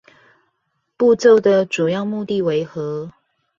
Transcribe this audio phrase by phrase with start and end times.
[0.97, 3.11] 步驟的主要目的為何？